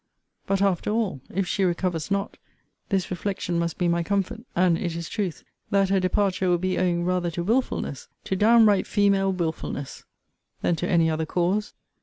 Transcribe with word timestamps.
But 0.47 0.63
after 0.63 0.89
all, 0.89 1.21
if 1.29 1.47
she 1.47 1.63
recovers 1.63 2.09
not, 2.09 2.37
this 2.89 3.11
reflection 3.11 3.59
must 3.59 3.77
be 3.77 3.87
my 3.87 4.01
comfort; 4.01 4.41
and 4.55 4.75
it 4.75 4.95
is 4.95 5.07
truth; 5.07 5.43
that 5.69 5.89
her 5.89 5.99
departure 5.99 6.49
will 6.49 6.57
be 6.57 6.79
owing 6.79 7.05
rather 7.05 7.29
to 7.29 7.43
wilfulness, 7.43 8.07
to 8.23 8.35
downright 8.35 8.87
female 8.87 9.31
wilfulness, 9.31 10.03
than 10.63 10.75
to 10.77 10.89
any 10.89 11.07
other 11.07 11.27
cause. 11.27 11.75